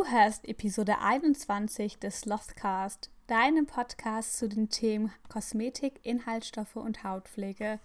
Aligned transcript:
Du 0.00 0.06
hörst 0.06 0.48
Episode 0.48 1.00
21 1.00 1.98
des 1.98 2.24
Lothcast, 2.24 3.10
deinem 3.26 3.66
Podcast 3.66 4.38
zu 4.38 4.48
den 4.48 4.70
Themen 4.70 5.12
Kosmetik, 5.28 6.00
Inhaltsstoffe 6.04 6.76
und 6.76 7.04
Hautpflege. 7.04 7.78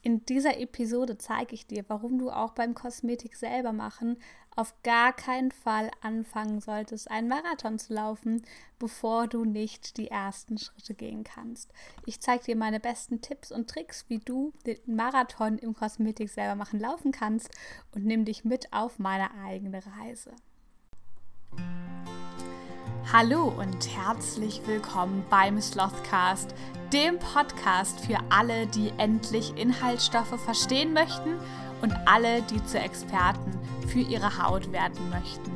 In 0.00 0.24
dieser 0.24 0.60
Episode 0.60 1.18
zeige 1.18 1.56
ich 1.56 1.66
dir, 1.66 1.84
warum 1.88 2.16
du 2.20 2.30
auch 2.30 2.52
beim 2.52 2.74
Kosmetik 2.74 3.34
selber 3.34 3.72
machen 3.72 4.18
auf 4.54 4.72
gar 4.84 5.12
keinen 5.12 5.50
Fall 5.50 5.90
anfangen 6.00 6.60
solltest, 6.60 7.10
einen 7.10 7.26
Marathon 7.26 7.80
zu 7.80 7.92
laufen, 7.92 8.42
bevor 8.78 9.26
du 9.26 9.44
nicht 9.44 9.96
die 9.96 10.08
ersten 10.08 10.58
Schritte 10.58 10.94
gehen 10.94 11.24
kannst. 11.24 11.72
Ich 12.06 12.20
zeige 12.20 12.44
dir 12.44 12.56
meine 12.56 12.78
besten 12.78 13.20
Tipps 13.20 13.50
und 13.50 13.68
Tricks, 13.68 14.04
wie 14.06 14.20
du 14.20 14.52
den 14.64 14.78
Marathon 14.86 15.58
im 15.58 15.74
Kosmetik 15.74 16.30
selber 16.30 16.54
machen 16.54 16.78
laufen 16.78 17.10
kannst 17.10 17.50
und 17.92 18.04
nimm 18.04 18.24
dich 18.24 18.44
mit 18.44 18.72
auf 18.72 19.00
meine 19.00 19.32
eigene 19.44 19.82
Reise. 19.98 20.32
Hallo 23.10 23.44
und 23.44 23.88
herzlich 23.96 24.60
willkommen 24.66 25.24
beim 25.30 25.58
Slothcast, 25.62 26.54
dem 26.92 27.18
Podcast 27.18 28.00
für 28.00 28.18
alle, 28.28 28.66
die 28.66 28.92
endlich 28.98 29.56
Inhaltsstoffe 29.56 30.38
verstehen 30.38 30.92
möchten 30.92 31.38
und 31.80 31.94
alle, 32.04 32.42
die 32.42 32.62
zu 32.66 32.78
Experten 32.78 33.58
für 33.86 34.00
ihre 34.00 34.42
Haut 34.42 34.72
werden 34.72 35.08
möchten. 35.08 35.50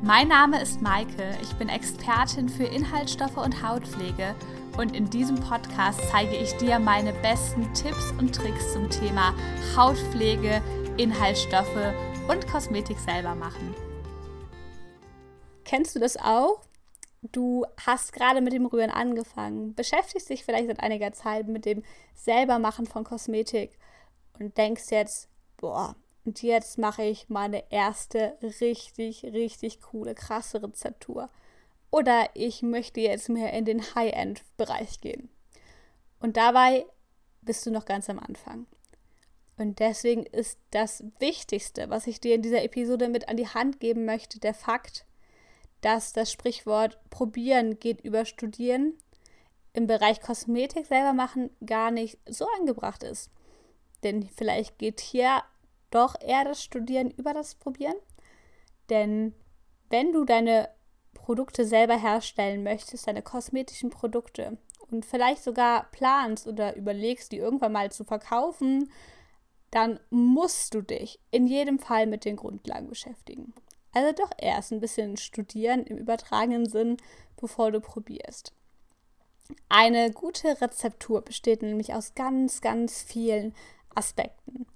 Mein 0.00 0.28
Name 0.28 0.62
ist 0.62 0.80
Maike, 0.80 1.36
ich 1.42 1.52
bin 1.56 1.68
Expertin 1.68 2.48
für 2.48 2.64
Inhaltsstoffe 2.64 3.36
und 3.36 3.62
Hautpflege 3.62 4.34
und 4.78 4.96
in 4.96 5.10
diesem 5.10 5.36
Podcast 5.36 6.00
zeige 6.10 6.36
ich 6.36 6.54
dir 6.54 6.78
meine 6.78 7.12
besten 7.12 7.70
Tipps 7.74 8.12
und 8.18 8.34
Tricks 8.34 8.72
zum 8.72 8.88
Thema 8.88 9.34
Hautpflege, 9.76 10.62
Inhaltsstoffe 10.96 11.92
und 12.28 12.50
Kosmetik 12.50 12.98
selber 12.98 13.34
machen. 13.34 13.74
Kennst 15.66 15.94
du 15.94 16.00
das 16.00 16.16
auch? 16.16 16.67
Du 17.22 17.64
hast 17.84 18.12
gerade 18.12 18.40
mit 18.40 18.52
dem 18.52 18.66
Rühren 18.66 18.90
angefangen, 18.90 19.74
beschäftigst 19.74 20.28
dich 20.30 20.44
vielleicht 20.44 20.68
seit 20.68 20.80
einiger 20.80 21.12
Zeit 21.12 21.48
mit 21.48 21.64
dem 21.64 21.82
Selbermachen 22.14 22.86
von 22.86 23.04
Kosmetik 23.04 23.76
und 24.38 24.56
denkst 24.56 24.90
jetzt, 24.90 25.28
boah, 25.56 25.96
und 26.24 26.42
jetzt 26.42 26.78
mache 26.78 27.04
ich 27.04 27.28
meine 27.28 27.64
erste 27.72 28.36
richtig, 28.60 29.24
richtig 29.24 29.80
coole, 29.80 30.14
krasse 30.14 30.62
Rezeptur. 30.62 31.30
Oder 31.90 32.28
ich 32.34 32.62
möchte 32.62 33.00
jetzt 33.00 33.30
mehr 33.30 33.52
in 33.54 33.64
den 33.64 33.82
High-End-Bereich 33.94 35.00
gehen. 35.00 35.30
Und 36.20 36.36
dabei 36.36 36.84
bist 37.40 37.64
du 37.64 37.70
noch 37.70 37.86
ganz 37.86 38.10
am 38.10 38.18
Anfang. 38.18 38.66
Und 39.56 39.80
deswegen 39.80 40.24
ist 40.26 40.58
das 40.70 41.02
Wichtigste, 41.18 41.88
was 41.88 42.06
ich 42.06 42.20
dir 42.20 42.34
in 42.34 42.42
dieser 42.42 42.62
Episode 42.62 43.08
mit 43.08 43.28
an 43.28 43.36
die 43.36 43.48
Hand 43.48 43.80
geben 43.80 44.04
möchte, 44.04 44.38
der 44.38 44.54
Fakt, 44.54 45.06
dass 45.80 46.12
das 46.12 46.32
Sprichwort 46.32 46.98
probieren 47.10 47.78
geht 47.78 48.00
über 48.00 48.24
studieren 48.24 48.94
im 49.72 49.86
Bereich 49.86 50.20
Kosmetik 50.20 50.86
selber 50.86 51.12
machen 51.12 51.50
gar 51.64 51.90
nicht 51.90 52.18
so 52.28 52.46
angebracht 52.58 53.02
ist. 53.02 53.30
Denn 54.02 54.28
vielleicht 54.28 54.78
geht 54.78 55.00
hier 55.00 55.42
doch 55.90 56.20
eher 56.20 56.44
das 56.44 56.62
Studieren 56.62 57.10
über 57.12 57.32
das 57.32 57.54
Probieren. 57.54 57.94
Denn 58.90 59.34
wenn 59.88 60.12
du 60.12 60.24
deine 60.24 60.68
Produkte 61.14 61.64
selber 61.64 61.96
herstellen 61.96 62.62
möchtest, 62.62 63.06
deine 63.06 63.22
kosmetischen 63.22 63.90
Produkte 63.90 64.58
und 64.90 65.04
vielleicht 65.04 65.42
sogar 65.42 65.84
planst 65.90 66.46
oder 66.46 66.76
überlegst, 66.76 67.32
die 67.32 67.38
irgendwann 67.38 67.72
mal 67.72 67.92
zu 67.92 68.04
verkaufen, 68.04 68.90
dann 69.70 70.00
musst 70.10 70.74
du 70.74 70.80
dich 70.82 71.20
in 71.30 71.46
jedem 71.46 71.78
Fall 71.78 72.06
mit 72.06 72.24
den 72.24 72.36
Grundlagen 72.36 72.88
beschäftigen. 72.88 73.52
Also 73.92 74.12
doch 74.12 74.30
erst 74.38 74.72
ein 74.72 74.80
bisschen 74.80 75.16
studieren 75.16 75.84
im 75.84 75.98
übertragenen 75.98 76.68
Sinn, 76.68 76.96
bevor 77.40 77.72
du 77.72 77.80
probierst. 77.80 78.52
Eine 79.68 80.12
gute 80.12 80.60
Rezeptur 80.60 81.22
besteht 81.22 81.62
nämlich 81.62 81.94
aus 81.94 82.14
ganz, 82.14 82.60
ganz 82.60 83.02
vielen 83.02 83.54
Aspekten. 83.94 84.66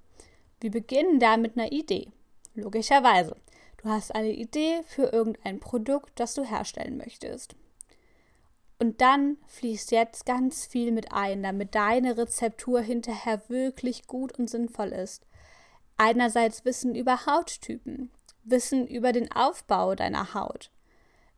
Wir 0.61 0.71
beginnen 0.71 1.21
da 1.21 1.37
mit 1.37 1.57
einer 1.57 1.73
Idee. 1.73 2.09
Logischerweise. 2.55 3.37
Du 3.83 3.89
hast 3.89 4.15
eine 4.15 4.33
Idee 4.33 4.83
für 4.87 5.13
irgendein 5.13 5.59
Produkt, 5.59 6.13
das 6.21 6.35
du 6.35 6.45
herstellen 6.45 6.97
möchtest. 6.97 7.57
Und 8.79 9.01
dann 9.01 9.39
fließt 9.47 9.93
jetzt 9.93 10.27
ganz 10.27 10.67
viel 10.67 10.93
mit 10.93 11.13
ein, 11.13 11.43
damit 11.43 11.75
deine 11.75 12.17
Rezeptur 12.17 12.81
hinterher 12.81 13.43
wirklich 13.49 14.07
gut 14.07 14.39
und 14.39 14.51
sinnvoll 14.51 14.89
ist. 14.89 15.27
Einerseits 15.97 16.65
Wissen 16.65 16.95
über 16.95 17.27
Hauttypen, 17.27 18.11
Wissen 18.45 18.87
über 18.87 19.13
den 19.13 19.31
Aufbau 19.33 19.95
deiner 19.95 20.35
Haut, 20.35 20.71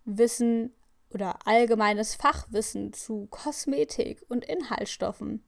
Wissen 0.05 0.73
oder 1.11 1.47
allgemeines 1.47 2.15
Fachwissen 2.15 2.93
zu 2.93 3.27
Kosmetik 3.31 4.25
und 4.29 4.45
Inhaltsstoffen 4.45 5.45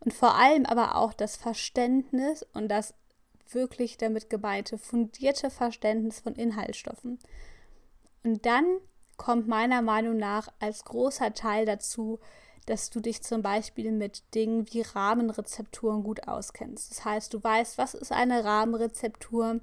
und 0.00 0.14
vor 0.14 0.34
allem 0.36 0.66
aber 0.66 0.96
auch 0.96 1.12
das 1.12 1.36
Verständnis 1.36 2.44
und 2.54 2.68
das 2.68 2.94
wirklich 3.48 3.98
damit 3.98 4.30
gemeinte 4.30 4.78
fundierte 4.78 5.50
Verständnis 5.50 6.20
von 6.20 6.34
Inhaltsstoffen. 6.34 7.18
Und 8.22 8.46
dann 8.46 8.64
kommt 9.16 9.48
meiner 9.48 9.82
Meinung 9.82 10.16
nach 10.16 10.48
als 10.60 10.84
großer 10.84 11.34
Teil 11.34 11.66
dazu, 11.66 12.20
dass 12.66 12.90
du 12.90 13.00
dich 13.00 13.22
zum 13.22 13.42
Beispiel 13.42 13.90
mit 13.90 14.34
Dingen 14.34 14.66
wie 14.72 14.82
Rahmenrezepturen 14.82 16.02
gut 16.04 16.28
auskennst. 16.28 16.90
Das 16.90 17.04
heißt, 17.04 17.34
du 17.34 17.42
weißt, 17.42 17.78
was 17.78 17.94
ist 17.94 18.12
eine 18.12 18.44
Rahmenrezeptur, 18.44 19.60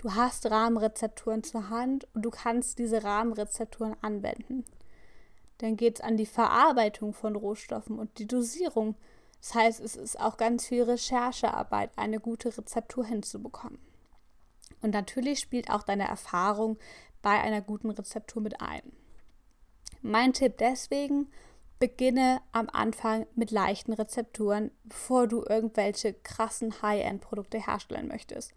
Du 0.00 0.14
hast 0.14 0.50
Rahmenrezepturen 0.50 1.42
zur 1.42 1.68
Hand 1.68 2.08
und 2.14 2.22
du 2.22 2.30
kannst 2.30 2.78
diese 2.78 3.04
Rahmenrezepturen 3.04 3.94
anwenden. 4.00 4.64
Dann 5.58 5.76
geht 5.76 5.96
es 5.96 6.00
an 6.00 6.16
die 6.16 6.24
Verarbeitung 6.24 7.12
von 7.12 7.36
Rohstoffen 7.36 7.98
und 7.98 8.18
die 8.18 8.26
Dosierung. 8.26 8.94
Das 9.42 9.54
heißt, 9.54 9.80
es 9.80 9.96
ist 9.96 10.18
auch 10.18 10.38
ganz 10.38 10.66
viel 10.66 10.84
Recherchearbeit, 10.84 11.90
eine 11.96 12.18
gute 12.18 12.56
Rezeptur 12.56 13.04
hinzubekommen. 13.04 13.78
Und 14.80 14.94
natürlich 14.94 15.38
spielt 15.38 15.68
auch 15.68 15.82
deine 15.82 16.08
Erfahrung 16.08 16.78
bei 17.20 17.38
einer 17.38 17.60
guten 17.60 17.90
Rezeptur 17.90 18.40
mit 18.40 18.62
ein. 18.62 18.80
Mein 20.00 20.32
Tipp 20.32 20.56
deswegen, 20.56 21.30
beginne 21.78 22.40
am 22.52 22.70
Anfang 22.72 23.26
mit 23.34 23.50
leichten 23.50 23.92
Rezepturen, 23.92 24.70
bevor 24.84 25.26
du 25.26 25.44
irgendwelche 25.46 26.14
krassen 26.14 26.80
High-End-Produkte 26.80 27.66
herstellen 27.66 28.08
möchtest 28.08 28.54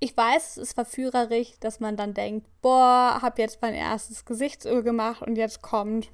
ich 0.00 0.16
weiß, 0.16 0.56
es 0.56 0.56
ist 0.56 0.72
verführerisch, 0.72 1.52
dass 1.60 1.78
man 1.78 1.96
dann 1.96 2.14
denkt, 2.14 2.46
boah, 2.62 3.18
hab 3.20 3.38
jetzt 3.38 3.60
mein 3.60 3.74
erstes 3.74 4.24
Gesichtsöl 4.24 4.82
gemacht 4.82 5.22
und 5.22 5.36
jetzt 5.36 5.60
kommt 5.60 6.10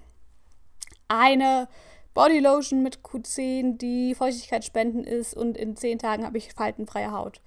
eine 1.07 1.69
Bodylotion 2.13 2.83
mit 2.83 3.03
Q10, 3.03 3.79
die 3.79 4.17
feuchtigkeitsspendend 4.17 5.07
ist 5.07 5.35
und 5.35 5.57
in 5.57 5.77
zehn 5.77 6.01
Tagen 6.01 6.25
habe 6.25 6.37
ich 6.37 6.53
faltenfreie 6.53 7.13
Haut. 7.13 7.41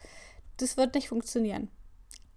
Das 0.58 0.78
wird 0.78 0.96
nicht 0.96 1.10
funktionieren. 1.10 1.70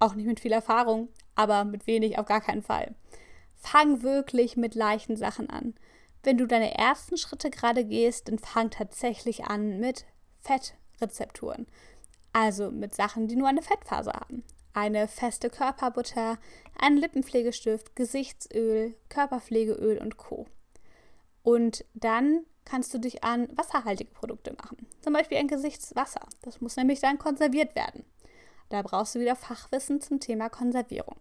Auch 0.01 0.15
nicht 0.15 0.27
mit 0.27 0.41
viel 0.41 0.53
Erfahrung, 0.53 1.09
aber 1.37 1.65
mit 1.65 1.87
wenig 1.87 2.19
auf 2.19 2.27
gar 2.27 2.41
keinen 2.41 2.63
Fall. 2.63 2.97
Fang 3.55 4.03
wirklich 4.03 4.57
mit 4.57 4.75
leichten 4.75 5.17
Sachen 5.17 5.49
an. 5.49 5.75
Wenn 6.25 6.39
du 6.39 6.47
deine 6.47 6.77
ersten 6.77 7.17
Schritte 7.17 7.51
gerade 7.51 7.85
gehst, 7.85 8.27
dann 8.27 8.41
fang 8.41 8.71
tatsächlich 8.71 9.45
an 9.45 9.79
mit 9.79 10.07
Fettrezepturen. 10.41 11.67
Also 12.33 12.71
mit 12.71 12.95
Sachen, 12.95 13.29
die 13.29 13.37
nur 13.37 13.49
eine 13.49 13.63
Fettphase 13.63 14.13
haben. 14.13 14.43
Eine 14.75 15.07
feste 15.07 15.51
Körperbutter, 15.51 16.39
ein 16.79 16.97
Lippenpflegestift, 16.97 17.95
Gesichtsöl, 17.95 18.95
Körperpflegeöl 19.11 19.99
und 19.99 20.17
Co. 20.17 20.47
Und 21.43 21.85
dann 21.95 22.47
kannst 22.65 22.95
du 22.95 22.99
dich 22.99 23.23
an 23.25 23.49
wasserhaltige 23.55 24.11
Produkte 24.13 24.55
machen. 24.55 24.87
Zum 25.01 25.13
Beispiel 25.13 25.39
ein 25.39 25.49
Gesichtswasser. 25.49 26.27
Das 26.43 26.61
muss 26.61 26.77
nämlich 26.77 27.01
dann 27.01 27.19
konserviert 27.19 27.75
werden. 27.75 28.05
Da 28.69 28.81
brauchst 28.83 29.15
du 29.15 29.21
wieder 29.21 29.37
Fachwissen 29.37 30.01
zum 30.01 30.21
Thema 30.21 30.49
Konservierung. 30.49 31.17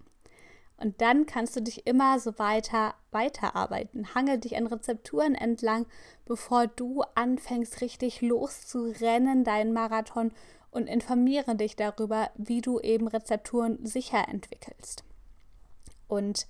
Und 0.77 0.99
dann 1.01 1.27
kannst 1.27 1.55
du 1.55 1.61
dich 1.61 1.85
immer 1.85 2.19
so 2.19 2.39
weiter 2.39 2.95
weiterarbeiten. 3.11 4.15
Hangel 4.15 4.39
dich 4.39 4.57
an 4.57 4.65
Rezepturen 4.65 5.35
entlang, 5.35 5.85
bevor 6.25 6.67
du 6.67 7.03
anfängst, 7.13 7.81
richtig 7.81 8.21
loszurennen, 8.21 9.43
deinen 9.43 9.73
Marathon 9.73 10.31
und 10.71 10.87
informiere 10.87 11.55
dich 11.55 11.75
darüber, 11.75 12.31
wie 12.35 12.61
du 12.61 12.79
eben 12.79 13.07
Rezepturen 13.07 13.85
sicher 13.85 14.27
entwickelst. 14.27 15.03
Und 16.07 16.47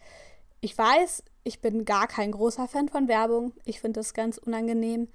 ich 0.62 0.78
weiß, 0.78 1.24
ich 1.44 1.60
bin 1.62 1.86
gar 1.86 2.08
kein 2.08 2.32
großer 2.32 2.68
Fan 2.68 2.88
von 2.88 3.08
Werbung. 3.08 3.54
Ich 3.66 3.82
finde 3.82 4.00
das 4.00 4.14
ganz 4.14 4.38
unangenehm. 4.38 5.08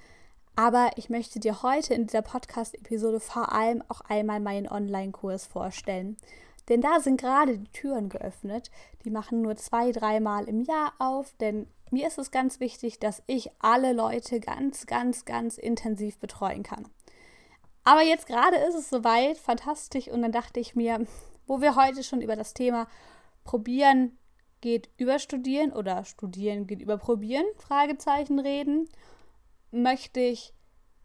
Aber 0.56 0.90
ich 0.96 1.10
möchte 1.10 1.38
dir 1.38 1.62
heute 1.62 1.94
in 1.94 2.06
dieser 2.06 2.22
Podcast-Episode 2.22 3.20
vor 3.20 3.52
allem 3.52 3.82
auch 3.88 4.00
einmal 4.02 4.40
meinen 4.40 4.68
Online-Kurs 4.68 5.46
vorstellen. 5.46 6.16
Denn 6.68 6.80
da 6.80 6.98
sind 7.00 7.20
gerade 7.20 7.58
die 7.58 7.70
Türen 7.70 8.08
geöffnet. 8.08 8.70
Die 9.04 9.10
machen 9.10 9.42
nur 9.42 9.56
zwei, 9.56 9.92
dreimal 9.92 10.48
im 10.48 10.62
Jahr 10.62 10.94
auf. 10.98 11.34
Denn 11.40 11.68
mir 11.90 12.08
ist 12.08 12.18
es 12.18 12.30
ganz 12.30 12.58
wichtig, 12.58 12.98
dass 12.98 13.22
ich 13.26 13.50
alle 13.60 13.92
Leute 13.92 14.40
ganz, 14.40 14.86
ganz, 14.86 15.24
ganz 15.24 15.58
intensiv 15.58 16.18
betreuen 16.18 16.62
kann. 16.62 16.88
Aber 17.86 18.02
jetzt 18.02 18.26
gerade 18.26 18.56
ist 18.56 18.74
es 18.74 18.90
soweit, 18.90 19.38
fantastisch. 19.38 20.08
Und 20.08 20.22
dann 20.22 20.32
dachte 20.32 20.58
ich 20.58 20.74
mir, 20.74 21.06
wo 21.46 21.60
wir 21.60 21.76
heute 21.76 22.02
schon 22.02 22.20
über 22.20 22.34
das 22.34 22.52
Thema 22.52 22.88
Probieren 23.44 24.18
geht 24.60 24.90
über 24.96 25.20
Studieren 25.20 25.72
oder 25.72 26.04
Studieren 26.04 26.66
geht 26.66 26.82
über 26.82 26.98
Probieren, 26.98 27.44
Fragezeichen 27.58 28.40
reden, 28.40 28.88
möchte 29.70 30.18
ich 30.18 30.52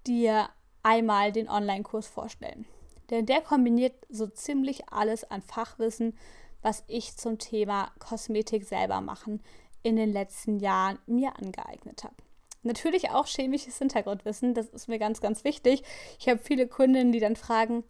dir 0.08 0.50
einmal 0.82 1.32
den 1.32 1.48
Online-Kurs 1.48 2.08
vorstellen. 2.08 2.66
Denn 3.12 3.28
der 3.28 3.42
kombiniert 3.42 3.94
so 4.10 4.26
ziemlich 4.26 4.90
alles 4.90 5.24
an 5.24 5.44
Fachwissen, 5.44 6.18
was 6.64 6.84
ich 6.88 7.16
zum 7.16 7.38
Thema 7.38 7.92
Kosmetik 8.00 8.64
selber 8.64 9.02
machen 9.02 9.44
in 9.84 9.98
den 9.98 10.12
letzten 10.12 10.60
Jahren 10.60 10.98
mir 11.06 11.38
angeeignet 11.38 12.04
habe. 12.04 12.16
Natürlich 12.64 13.10
auch 13.10 13.26
chemisches 13.28 13.78
Hintergrundwissen, 13.80 14.54
das 14.54 14.68
ist 14.68 14.88
mir 14.88 15.00
ganz, 15.00 15.20
ganz 15.20 15.44
wichtig. 15.44 15.84
Ich 16.20 16.30
habe 16.30 16.40
viele 16.40 16.68
Kundinnen, 16.68 17.12
die 17.12 17.20
dann 17.20 17.36
fragen, 17.36 17.84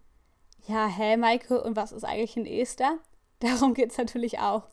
ja, 0.68 0.88
hä, 0.88 1.18
Maike, 1.18 1.62
und 1.62 1.76
was 1.76 1.92
ist 1.92 2.04
eigentlich 2.04 2.38
ein 2.38 2.46
Ester? 2.46 2.98
Darum 3.40 3.74
geht 3.74 3.92
es 3.92 3.98
natürlich 3.98 4.40
auch. 4.40 4.68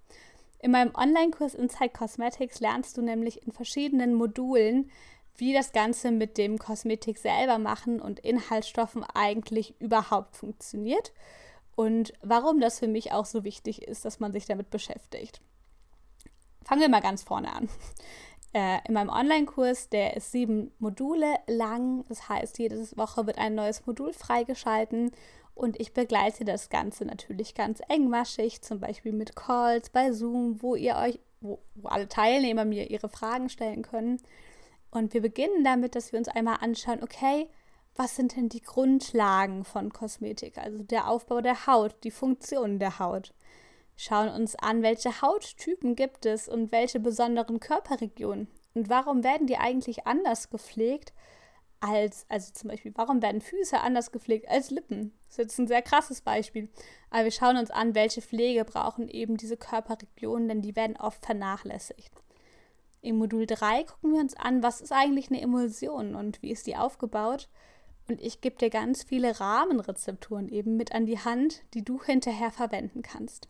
In 0.60 0.72
meinem 0.72 0.94
Online-Kurs 0.94 1.54
Inside 1.54 1.90
Cosmetics 1.90 2.60
lernst 2.60 2.96
du 2.96 3.02
nämlich 3.02 3.46
in 3.46 3.52
verschiedenen 3.52 4.14
Modulen, 4.14 4.90
wie 5.36 5.52
das 5.52 5.72
Ganze 5.72 6.10
mit 6.10 6.36
dem 6.36 6.58
Kosmetik 6.58 7.18
selber 7.18 7.58
machen 7.58 8.00
und 8.00 8.18
Inhaltsstoffen 8.20 9.04
eigentlich 9.04 9.80
überhaupt 9.80 10.36
funktioniert 10.36 11.12
und 11.76 12.12
warum 12.22 12.60
das 12.60 12.80
für 12.80 12.88
mich 12.88 13.12
auch 13.12 13.24
so 13.24 13.44
wichtig 13.44 13.82
ist, 13.82 14.04
dass 14.04 14.18
man 14.18 14.32
sich 14.32 14.46
damit 14.46 14.68
beschäftigt. 14.68 15.40
Fangen 16.64 16.80
wir 16.80 16.88
mal 16.88 17.00
ganz 17.00 17.22
vorne 17.22 17.52
an. 17.52 17.68
Äh, 18.54 18.78
in 18.86 18.94
meinem 18.94 19.10
Online-Kurs, 19.10 19.90
der 19.90 20.16
ist 20.16 20.32
sieben 20.32 20.72
Module 20.78 21.36
lang, 21.46 22.04
das 22.08 22.28
heißt, 22.28 22.58
jede 22.58 22.78
Woche 22.96 23.26
wird 23.26 23.38
ein 23.38 23.54
neues 23.54 23.86
Modul 23.86 24.12
freigeschalten 24.12 25.10
und 25.54 25.78
ich 25.80 25.92
begleite 25.92 26.44
das 26.44 26.70
Ganze 26.70 27.04
natürlich 27.04 27.54
ganz 27.54 27.80
engmaschig, 27.88 28.62
zum 28.62 28.80
Beispiel 28.80 29.12
mit 29.12 29.34
Calls 29.36 29.90
bei 29.90 30.12
Zoom, 30.12 30.62
wo 30.62 30.76
ihr 30.76 30.96
euch, 30.96 31.18
wo, 31.40 31.58
wo 31.74 31.88
alle 31.88 32.08
Teilnehmer 32.08 32.64
mir 32.64 32.90
ihre 32.90 33.08
Fragen 33.08 33.48
stellen 33.48 33.82
können. 33.82 34.22
Und 34.90 35.12
wir 35.14 35.20
beginnen 35.20 35.64
damit, 35.64 35.94
dass 35.94 36.12
wir 36.12 36.18
uns 36.18 36.28
einmal 36.28 36.58
anschauen, 36.60 37.02
okay, 37.02 37.48
was 37.96 38.14
sind 38.14 38.36
denn 38.36 38.48
die 38.48 38.62
Grundlagen 38.62 39.64
von 39.64 39.92
Kosmetik? 39.92 40.56
Also 40.58 40.84
der 40.84 41.08
Aufbau 41.08 41.40
der 41.40 41.66
Haut, 41.66 41.96
die 42.04 42.12
Funktionen 42.12 42.78
der 42.78 43.00
Haut. 43.00 43.34
Schauen 44.00 44.28
uns 44.28 44.54
an, 44.54 44.82
welche 44.82 45.22
Hauttypen 45.22 45.96
gibt 45.96 46.24
es 46.24 46.48
und 46.48 46.70
welche 46.70 47.00
besonderen 47.00 47.58
Körperregionen. 47.58 48.46
Und 48.72 48.88
warum 48.88 49.24
werden 49.24 49.48
die 49.48 49.56
eigentlich 49.56 50.06
anders 50.06 50.50
gepflegt 50.50 51.12
als, 51.80 52.24
also 52.28 52.52
zum 52.52 52.70
Beispiel, 52.70 52.92
warum 52.94 53.22
werden 53.22 53.40
Füße 53.40 53.80
anders 53.80 54.12
gepflegt 54.12 54.48
als 54.48 54.70
Lippen? 54.70 55.12
Das 55.26 55.32
ist 55.32 55.38
jetzt 55.38 55.58
ein 55.58 55.66
sehr 55.66 55.82
krasses 55.82 56.20
Beispiel. 56.20 56.68
Aber 57.10 57.24
wir 57.24 57.32
schauen 57.32 57.56
uns 57.56 57.72
an, 57.72 57.96
welche 57.96 58.22
Pflege 58.22 58.64
brauchen 58.64 59.08
eben 59.08 59.36
diese 59.36 59.56
Körperregionen, 59.56 60.46
denn 60.46 60.62
die 60.62 60.76
werden 60.76 60.96
oft 60.96 61.26
vernachlässigt. 61.26 62.12
Im 63.00 63.16
Modul 63.16 63.46
3 63.46 63.82
gucken 63.82 64.12
wir 64.12 64.20
uns 64.20 64.36
an, 64.36 64.62
was 64.62 64.80
ist 64.80 64.92
eigentlich 64.92 65.28
eine 65.28 65.40
Emulsion 65.40 66.14
und 66.14 66.40
wie 66.40 66.52
ist 66.52 66.68
die 66.68 66.76
aufgebaut. 66.76 67.48
Und 68.06 68.20
ich 68.20 68.42
gebe 68.42 68.58
dir 68.58 68.70
ganz 68.70 69.02
viele 69.02 69.40
Rahmenrezepturen 69.40 70.48
eben 70.48 70.76
mit 70.76 70.92
an 70.92 71.04
die 71.04 71.18
Hand, 71.18 71.64
die 71.74 71.84
du 71.84 72.00
hinterher 72.00 72.52
verwenden 72.52 73.02
kannst. 73.02 73.48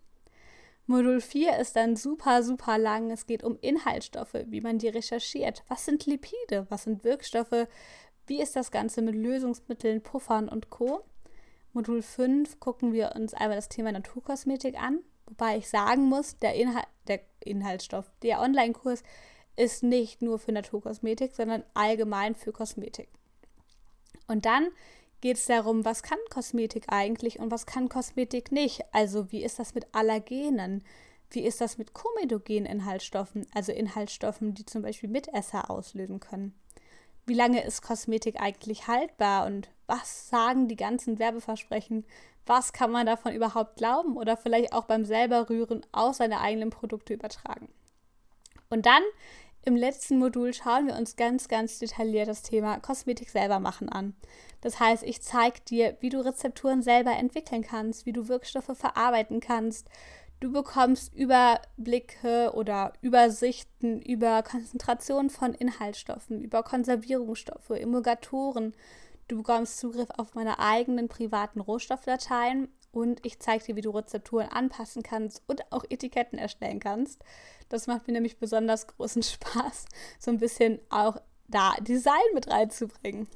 Modul 0.89 1.21
4 1.21 1.59
ist 1.59 1.77
dann 1.77 1.97
super, 1.97 2.43
super 2.43 2.79
lang. 2.79 3.11
Es 3.11 3.27
geht 3.27 3.45
um 3.45 3.59
Inhaltsstoffe, 3.61 4.33
wie 4.47 4.63
man 4.63 4.79
die 4.79 4.89
recherchiert. 4.89 5.63
Was 5.69 5.85
sind 5.85 6.07
Lipide? 6.07 6.67
Was 6.71 6.85
sind 6.85 7.05
Wirkstoffe? 7.05 7.69
Wie 8.27 8.41
ist 8.41 8.57
das 8.57 8.71
Ganze 8.71 9.03
mit 9.03 9.15
Lösungsmitteln, 9.15 10.03
Puffern 10.03 10.49
und 10.49 10.71
Co. 10.71 11.05
Modul 11.75 12.01
5 12.01 12.59
gucken 12.59 12.95
wir 12.95 13.13
uns 13.15 13.35
einmal 13.35 13.57
das 13.57 13.69
Thema 13.69 13.93
Naturkosmetik 13.93 14.81
an, 14.81 15.01
wobei 15.27 15.59
ich 15.59 15.69
sagen 15.69 16.05
muss, 16.05 16.39
der, 16.39 16.55
Inhal 16.55 16.85
der 17.07 17.21
Inhaltsstoff, 17.41 18.11
der 18.23 18.41
Online-Kurs 18.41 19.03
ist 19.57 19.83
nicht 19.83 20.23
nur 20.23 20.39
für 20.39 20.53
Naturkosmetik, 20.53 21.35
sondern 21.35 21.65
allgemein 21.75 22.35
für 22.35 22.53
Kosmetik. 22.53 23.11
Und 24.27 24.47
dann 24.47 24.69
geht 25.21 25.37
es 25.37 25.47
darum, 25.47 25.85
was 25.85 26.03
kann 26.03 26.19
Kosmetik 26.31 26.85
eigentlich 26.89 27.39
und 27.39 27.51
was 27.51 27.67
kann 27.67 27.89
Kosmetik 27.89 28.53
nicht? 28.53 28.83
Also 28.93 29.33
wie 29.33 29.43
ist 29.43 29.59
das 29.59 29.75
mit 29.75 29.87
Allergenen? 29.93 30.85
Wie 31.31 31.41
ist 31.45 31.61
das 31.61 31.77
mit 31.77 31.93
komedogenen 31.93 32.67
Inhaltsstoffen, 32.67 33.47
also 33.55 33.73
Inhaltsstoffen, 33.73 34.55
die 34.55 34.65
zum 34.65 34.83
Beispiel 34.83 35.11
Mitesser 35.11 35.71
auslösen 35.71 36.21
können? 36.21 36.55
wie 37.29 37.35
lange 37.35 37.63
ist 37.63 37.83
Kosmetik 37.83 38.41
eigentlich 38.41 38.89
haltbar 38.89 39.47
und 39.47 39.69
was 39.87 40.29
sagen 40.29 40.67
die 40.67 40.77
ganzen 40.77 41.19
Werbeversprechen? 41.19 42.05
Was 42.47 42.73
kann 42.73 42.91
man 42.91 43.07
davon 43.07 43.35
überhaupt 43.35 43.77
glauben 43.77 44.17
oder 44.17 44.37
vielleicht 44.37 44.73
auch 44.73 44.85
beim 44.85 45.05
selber 45.05 45.49
rühren 45.49 45.85
auf 45.93 46.17
seine 46.17 46.41
eigenen 46.41 46.71
Produkte 46.71 47.15
übertragen? 47.15 47.69
Und 48.71 48.87
dann 48.87 49.03
im 49.65 49.77
letzten 49.77 50.19
Modul 50.19 50.55
schauen 50.55 50.87
wir 50.87 50.97
uns 50.97 51.17
ganz, 51.17 51.49
ganz 51.49 51.79
detailliert 51.79 52.29
das 52.29 52.43
Thema 52.43 52.81
Kosmetik 52.81 53.31
selber 53.31 53.61
machen 53.61 53.89
an. 53.89 54.15
Das 54.61 54.81
heißt, 54.81 55.03
ich 55.03 55.23
zeige 55.23 55.61
dir, 55.69 55.97
wie 56.01 56.09
du 56.09 56.25
Rezepturen 56.25 56.83
selber 56.83 57.13
entwickeln 57.13 57.63
kannst, 57.63 58.07
wie 58.07 58.13
du 58.13 58.29
Wirkstoffe 58.29 58.77
verarbeiten 58.77 59.41
kannst, 59.41 59.89
Du 60.41 60.53
bekommst 60.53 61.13
Überblicke 61.15 62.53
oder 62.55 62.93
Übersichten 63.01 64.01
über 64.01 64.45
Konzentration 64.45 65.31
von 65.31 65.53
Inhaltsstoffen, 65.53 66.41
über 66.41 66.63
Konservierungsstoffe, 66.63 67.71
Emulgatoren. 67.71 68.73
Du 69.27 69.39
bekommst 69.39 69.79
Zugriff 69.79 70.11
auf 70.17 70.37
meine 70.37 70.61
eigenen 70.61 71.09
privaten 71.09 71.61
Rohstoffdateien 71.61 72.69
und 72.93 73.25
ich 73.25 73.39
zeige 73.39 73.65
dir, 73.65 73.77
wie 73.77 73.83
du 73.83 73.91
Rezepturen 73.91 74.49
anpassen 74.49 75.03
kannst 75.03 75.43
und 75.47 75.71
auch 75.73 75.85
Etiketten 75.89 76.39
erstellen 76.39 76.81
kannst. 76.81 77.23
Das 77.69 77.87
macht 77.87 78.07
mir 78.07 78.15
nämlich 78.15 78.39
besonders 78.39 78.87
großen 78.87 79.23
Spaß, 79.25 79.87
so 80.19 80.31
ein 80.31 80.39
bisschen 80.39 80.81
auch 80.91 81.17
da 81.49 81.75
Design 81.81 82.15
mit 82.35 82.49
reinzubringen. 82.49 83.29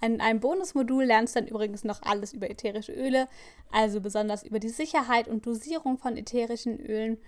In 0.00 0.20
einem 0.20 0.40
Bonusmodul 0.40 1.04
lernst 1.04 1.36
du 1.36 1.40
dann 1.40 1.48
übrigens 1.48 1.84
noch 1.84 2.02
alles 2.02 2.32
über 2.32 2.50
ätherische 2.50 2.92
Öle, 2.92 3.28
also 3.70 4.00
besonders 4.00 4.42
über 4.42 4.58
die 4.58 4.68
Sicherheit 4.68 5.28
und 5.28 5.46
Dosierung 5.46 5.96
von 5.96 6.16
ätherischen 6.16 6.80
Ölen. 6.80 7.18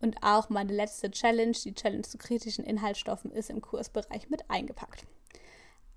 Und 0.00 0.16
auch 0.22 0.48
meine 0.48 0.72
letzte 0.72 1.10
Challenge, 1.10 1.56
die 1.64 1.74
Challenge 1.74 2.02
zu 2.02 2.18
kritischen 2.18 2.64
Inhaltsstoffen, 2.64 3.30
ist 3.30 3.48
im 3.48 3.60
Kursbereich 3.60 4.28
mit 4.28 4.50
eingepackt. 4.50 5.06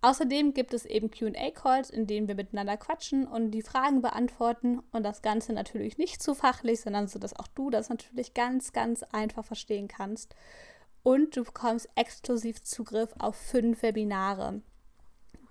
Außerdem 0.01 0.53
gibt 0.53 0.73
es 0.73 0.85
eben 0.85 1.11
QA-Calls, 1.11 1.89
in 1.89 2.07
denen 2.07 2.29
wir 2.29 2.35
miteinander 2.35 2.77
quatschen 2.77 3.27
und 3.27 3.51
die 3.51 3.61
Fragen 3.61 4.01
beantworten. 4.01 4.79
Und 4.91 5.03
das 5.03 5.21
Ganze 5.21 5.51
natürlich 5.51 5.97
nicht 5.97 6.23
zu 6.23 6.33
fachlich, 6.33 6.79
sondern 6.81 7.07
so, 7.07 7.19
dass 7.19 7.37
auch 7.37 7.47
du 7.47 7.69
das 7.69 7.89
natürlich 7.89 8.33
ganz, 8.33 8.71
ganz 8.71 9.03
einfach 9.03 9.43
verstehen 9.43 9.89
kannst. 9.89 10.35
Und 11.03 11.35
du 11.35 11.43
bekommst 11.43 11.89
exklusiv 11.95 12.61
Zugriff 12.63 13.13
auf 13.19 13.35
fünf 13.35 13.81
Webinare. 13.83 14.61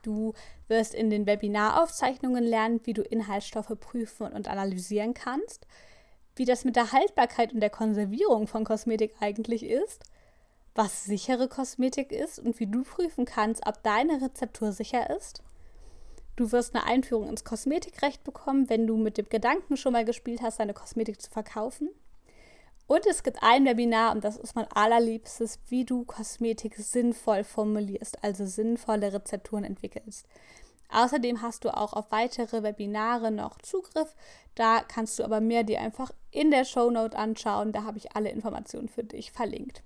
Du 0.03 0.33
wirst 0.69 0.95
in 0.95 1.11
den 1.11 1.27
Webinaraufzeichnungen 1.27 2.45
lernen, 2.45 2.81
wie 2.85 2.95
du 2.95 3.03
Inhaltsstoffe 3.03 3.73
prüfen 3.79 4.33
und 4.33 4.49
analysieren 4.49 5.13
kannst, 5.13 5.67
wie 6.37 6.45
das 6.47 6.65
mit 6.65 6.77
der 6.77 6.93
Haltbarkeit 6.93 7.53
und 7.53 7.61
der 7.61 7.71
Konservierung 7.71 8.47
von 8.47 8.65
Kosmetik 8.65 9.15
eigentlich 9.21 9.65
ist, 9.65 10.05
was 10.79 11.05
sichere 11.05 11.49
Kosmetik 11.49 12.13
ist 12.13 12.39
und 12.39 12.61
wie 12.61 12.69
du 12.69 12.85
prüfen 12.85 13.25
kannst, 13.25 13.67
ob 13.67 13.83
deine 13.83 14.23
Rezeptur 14.23 14.71
sicher 14.71 15.11
ist. 15.11 15.43
Du 16.37 16.53
wirst 16.53 16.73
eine 16.73 16.85
Einführung 16.85 17.29
ins 17.29 17.43
Kosmetikrecht 17.43 18.23
bekommen, 18.23 18.71
wenn 18.71 18.87
du 18.87 18.97
mit 18.97 19.19
dem 19.19 19.29
Gedanken 19.29 19.77
schon 19.77 19.93
mal 19.93 20.05
gespielt 20.05 20.41
hast, 20.41 20.61
deine 20.61 20.75
Kosmetik 20.75 21.21
zu 21.21 21.31
verkaufen. 21.31 21.91
Und 22.87 23.05
es 23.07 23.25
gibt 23.25 23.43
ein 23.43 23.65
Webinar, 23.67 24.13
und 24.13 24.23
das 24.23 24.37
ist 24.37 24.55
mein 24.55 24.71
allerliebstes, 24.73 25.59
wie 25.67 25.85
du 25.85 26.05
Kosmetik 26.05 26.77
sinnvoll 26.77 27.43
formulierst, 27.43 28.23
also 28.23 28.47
sinnvolle 28.47 29.13
Rezepturen 29.13 29.65
entwickelst. 29.65 30.29
Außerdem 30.91 31.43
hast 31.43 31.65
du 31.65 31.77
auch 31.77 31.93
auf 31.93 32.13
weitere 32.13 32.63
Webinare 32.63 33.33
noch 33.33 33.59
Zugriff. 33.63 34.15
Da 34.55 34.83
kannst 34.87 35.19
du 35.19 35.25
aber 35.25 35.41
mehr 35.41 35.65
dir 35.65 35.81
einfach 35.81 36.13
in 36.31 36.53
der 36.53 36.65
Shownote 36.65 37.19
anschauen. 37.19 37.73
Da 37.73 37.83
habe 37.83 37.99
ich 37.99 38.15
alle 38.15 38.31
Informationen 38.31 38.89
für 38.89 39.03
dich 39.03 39.33
verlinkt. 39.33 39.83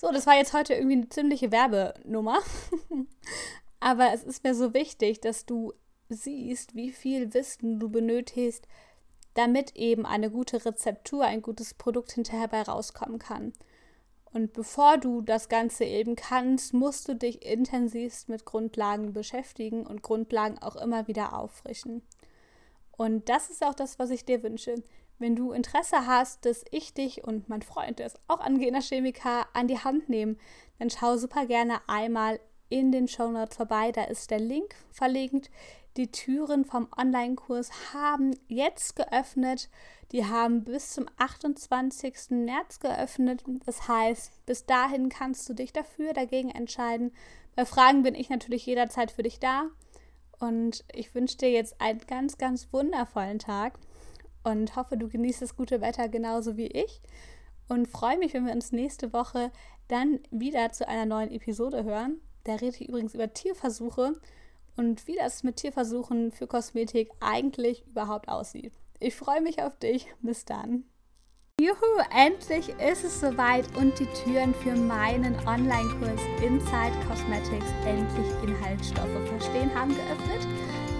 So, 0.00 0.10
das 0.10 0.26
war 0.26 0.34
jetzt 0.34 0.54
heute 0.54 0.72
irgendwie 0.72 0.96
eine 0.96 1.10
ziemliche 1.10 1.52
Werbenummer. 1.52 2.38
aber 3.80 4.14
es 4.14 4.24
ist 4.24 4.42
mir 4.42 4.54
so 4.54 4.72
wichtig, 4.72 5.20
dass 5.20 5.44
du 5.44 5.74
siehst, 6.08 6.74
wie 6.74 6.90
viel 6.90 7.34
Wissen 7.34 7.78
du 7.78 7.90
benötigst, 7.90 8.66
damit 9.34 9.76
eben 9.76 10.06
eine 10.06 10.30
gute 10.30 10.64
Rezeptur, 10.64 11.24
ein 11.24 11.42
gutes 11.42 11.74
Produkt 11.74 12.12
hinterher 12.12 12.48
bei 12.48 12.62
rauskommen 12.62 13.18
kann. 13.18 13.52
Und 14.32 14.54
bevor 14.54 14.96
du 14.96 15.20
das 15.20 15.50
Ganze 15.50 15.84
eben 15.84 16.16
kannst, 16.16 16.72
musst 16.72 17.06
du 17.06 17.14
dich 17.14 17.44
intensivst 17.44 18.30
mit 18.30 18.46
Grundlagen 18.46 19.12
beschäftigen 19.12 19.86
und 19.86 20.00
Grundlagen 20.00 20.58
auch 20.60 20.76
immer 20.76 21.08
wieder 21.08 21.38
auffrischen. 21.38 22.00
Und 22.92 23.28
das 23.28 23.50
ist 23.50 23.62
auch 23.62 23.74
das, 23.74 23.98
was 23.98 24.08
ich 24.08 24.24
dir 24.24 24.42
wünsche. 24.42 24.76
Wenn 25.20 25.36
du 25.36 25.52
Interesse 25.52 26.06
hast, 26.06 26.46
dass 26.46 26.64
ich 26.70 26.94
dich 26.94 27.24
und 27.24 27.50
mein 27.50 27.60
Freund, 27.60 27.98
der 27.98 28.06
ist 28.06 28.18
auch 28.26 28.40
angehender 28.40 28.80
Chemiker, 28.80 29.46
an 29.52 29.68
die 29.68 29.78
Hand 29.78 30.08
nehmen, 30.08 30.38
dann 30.78 30.88
schau 30.88 31.18
super 31.18 31.44
gerne 31.44 31.82
einmal 31.88 32.40
in 32.70 32.90
den 32.90 33.06
Show 33.06 33.30
Notes 33.30 33.58
vorbei. 33.58 33.92
Da 33.92 34.04
ist 34.04 34.30
der 34.30 34.40
Link 34.40 34.74
verlinkt, 34.90 35.50
Die 35.98 36.10
Türen 36.10 36.64
vom 36.64 36.88
Online-Kurs 36.96 37.70
haben 37.92 38.34
jetzt 38.48 38.96
geöffnet. 38.96 39.68
Die 40.12 40.24
haben 40.24 40.64
bis 40.64 40.92
zum 40.92 41.06
28. 41.18 42.30
März 42.30 42.80
geöffnet. 42.80 43.44
Das 43.66 43.88
heißt, 43.88 44.46
bis 44.46 44.64
dahin 44.64 45.10
kannst 45.10 45.46
du 45.50 45.52
dich 45.52 45.74
dafür, 45.74 46.14
dagegen 46.14 46.50
entscheiden. 46.50 47.12
Bei 47.56 47.66
Fragen 47.66 48.04
bin 48.04 48.14
ich 48.14 48.30
natürlich 48.30 48.64
jederzeit 48.64 49.10
für 49.10 49.24
dich 49.24 49.38
da. 49.38 49.64
Und 50.38 50.84
ich 50.94 51.14
wünsche 51.14 51.36
dir 51.36 51.50
jetzt 51.50 51.78
einen 51.78 52.00
ganz, 52.06 52.38
ganz 52.38 52.72
wundervollen 52.72 53.38
Tag 53.38 53.78
und 54.44 54.76
hoffe, 54.76 54.96
du 54.96 55.08
genießt 55.08 55.42
das 55.42 55.56
gute 55.56 55.80
Wetter 55.80 56.08
genauso 56.08 56.56
wie 56.56 56.66
ich. 56.66 57.00
Und 57.68 57.88
freue 57.88 58.18
mich, 58.18 58.34
wenn 58.34 58.46
wir 58.46 58.52
uns 58.52 58.72
nächste 58.72 59.12
Woche 59.12 59.52
dann 59.88 60.20
wieder 60.30 60.72
zu 60.72 60.88
einer 60.88 61.06
neuen 61.06 61.30
Episode 61.30 61.84
hören. 61.84 62.20
Da 62.44 62.54
rede 62.54 62.76
ich 62.80 62.88
übrigens 62.88 63.14
über 63.14 63.32
Tierversuche 63.32 64.14
und 64.76 65.06
wie 65.06 65.16
das 65.16 65.42
mit 65.42 65.56
Tierversuchen 65.56 66.32
für 66.32 66.46
Kosmetik 66.46 67.10
eigentlich 67.20 67.86
überhaupt 67.86 68.28
aussieht. 68.28 68.72
Ich 68.98 69.14
freue 69.14 69.40
mich 69.40 69.62
auf 69.62 69.76
dich. 69.78 70.06
Bis 70.20 70.44
dann. 70.44 70.84
Juhu, 71.60 71.76
endlich 72.16 72.70
ist 72.78 73.04
es 73.04 73.20
soweit 73.20 73.66
und 73.76 73.98
die 73.98 74.06
Türen 74.24 74.54
für 74.54 74.74
meinen 74.74 75.36
Online-Kurs 75.46 76.20
Inside 76.42 77.06
Cosmetics 77.06 77.66
endlich 77.84 78.26
Inhaltsstoffe 78.42 79.28
verstehen 79.28 79.74
haben 79.74 79.94
geöffnet. 79.94 80.46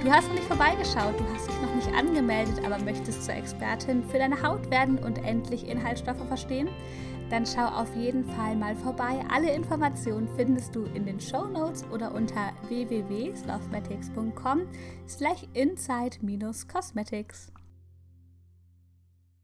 Du 0.02 0.10
hast 0.10 0.28
noch 0.28 0.34
nicht 0.34 0.46
vorbeigeschaut, 0.46 1.20
du 1.20 1.24
hast 1.34 1.46
dich 1.46 1.60
noch 1.60 1.74
nicht 1.74 1.92
angemeldet, 1.92 2.64
aber 2.64 2.78
möchtest 2.78 3.22
zur 3.22 3.34
Expertin 3.34 4.02
für 4.04 4.16
deine 4.16 4.42
Haut 4.42 4.70
werden 4.70 4.98
und 4.98 5.22
endlich 5.26 5.68
Inhaltsstoffe 5.68 6.26
verstehen? 6.26 6.70
Dann 7.28 7.44
schau 7.44 7.66
auf 7.66 7.94
jeden 7.94 8.24
Fall 8.24 8.56
mal 8.56 8.74
vorbei. 8.76 9.22
Alle 9.30 9.54
Informationen 9.54 10.26
findest 10.36 10.74
du 10.74 10.84
in 10.94 11.04
den 11.04 11.20
Show 11.20 11.44
Notes 11.44 11.84
oder 11.92 12.14
unter 12.14 12.50
www.slothmatics.com 12.68 14.62
slash 15.06 15.46
inside-cosmetics. 15.52 17.52